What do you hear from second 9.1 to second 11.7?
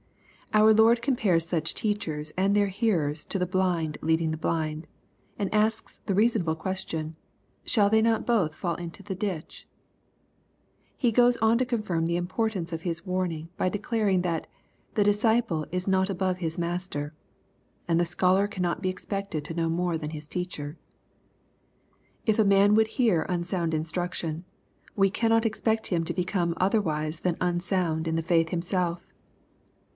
ditch .^" He goes on to